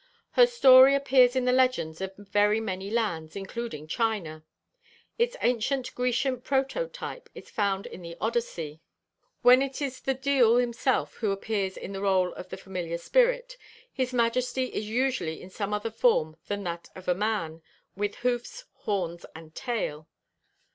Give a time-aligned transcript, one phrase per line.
[0.31, 4.43] Her story appears in the legends of very many lands, including China.
[5.19, 8.81] Its ancient Grecian prototype is found in the Odyssey.
[9.43, 13.57] When it is the Diawl himself who appears in the role of the familiar spirit,
[13.93, 17.61] his majesty is usually in some other form than that of a man,
[17.95, 20.07] with hoofs, horns, and tail.